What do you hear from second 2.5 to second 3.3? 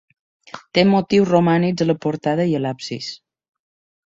i a l'absis.